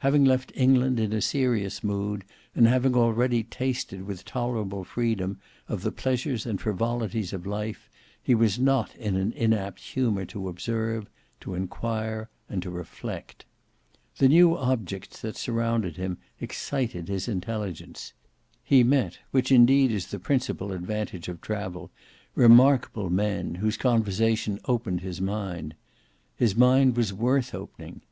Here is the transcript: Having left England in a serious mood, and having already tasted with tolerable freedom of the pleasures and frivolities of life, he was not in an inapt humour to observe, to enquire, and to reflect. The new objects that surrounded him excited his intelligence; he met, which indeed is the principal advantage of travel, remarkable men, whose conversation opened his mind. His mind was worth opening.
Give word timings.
Having 0.00 0.26
left 0.26 0.52
England 0.54 1.00
in 1.00 1.14
a 1.14 1.22
serious 1.22 1.82
mood, 1.82 2.24
and 2.54 2.68
having 2.68 2.94
already 2.94 3.42
tasted 3.42 4.02
with 4.02 4.22
tolerable 4.22 4.84
freedom 4.84 5.40
of 5.66 5.80
the 5.80 5.90
pleasures 5.90 6.44
and 6.44 6.60
frivolities 6.60 7.32
of 7.32 7.46
life, 7.46 7.88
he 8.22 8.34
was 8.34 8.58
not 8.58 8.94
in 8.96 9.16
an 9.16 9.32
inapt 9.32 9.80
humour 9.80 10.26
to 10.26 10.50
observe, 10.50 11.08
to 11.40 11.54
enquire, 11.54 12.28
and 12.50 12.60
to 12.62 12.70
reflect. 12.70 13.46
The 14.18 14.28
new 14.28 14.54
objects 14.58 15.22
that 15.22 15.38
surrounded 15.38 15.96
him 15.96 16.18
excited 16.38 17.08
his 17.08 17.26
intelligence; 17.26 18.12
he 18.62 18.84
met, 18.84 19.20
which 19.30 19.50
indeed 19.50 19.90
is 19.90 20.08
the 20.08 20.18
principal 20.20 20.72
advantage 20.72 21.28
of 21.30 21.40
travel, 21.40 21.90
remarkable 22.34 23.08
men, 23.08 23.54
whose 23.54 23.78
conversation 23.78 24.58
opened 24.66 25.00
his 25.00 25.18
mind. 25.22 25.74
His 26.36 26.54
mind 26.54 26.94
was 26.94 27.14
worth 27.14 27.54
opening. 27.54 28.02